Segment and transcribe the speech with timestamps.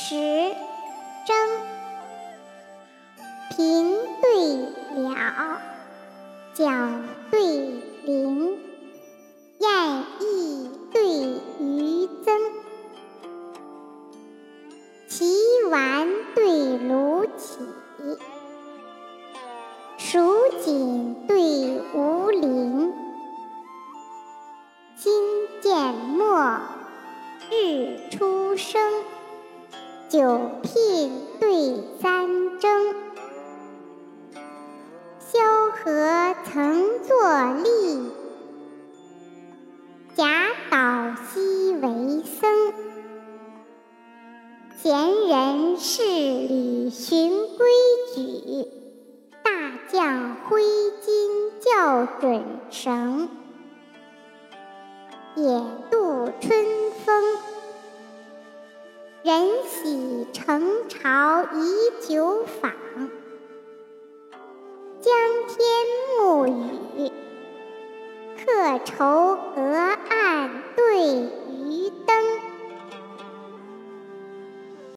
[0.00, 0.14] 时
[1.26, 1.36] 争，
[3.50, 5.60] 平对了，
[6.54, 6.70] 角
[7.32, 7.40] 对
[8.04, 8.56] 邻，
[9.58, 11.02] 宴逸对
[11.58, 12.40] 余增，
[15.08, 15.34] 齐
[15.68, 17.58] 完对卢杞，
[19.96, 22.92] 蜀锦对吴陵，
[24.96, 25.12] 金
[25.60, 26.60] 渐没，
[27.50, 28.80] 日初升。
[30.08, 32.94] 九聘对三征，
[35.18, 35.38] 萧
[35.70, 38.10] 何曾作吏，
[40.16, 42.72] 贾岛昔为僧。
[44.78, 47.66] 贤人事礼循规
[48.14, 48.66] 矩，
[49.42, 49.50] 大
[49.92, 50.62] 将挥
[51.02, 53.28] 金校准绳。
[55.36, 55.62] 野
[59.28, 62.72] 人喜成朝以酒坊
[65.02, 65.12] 江
[65.46, 65.58] 天
[66.16, 67.12] 暮雨
[68.38, 71.28] 客愁隔岸对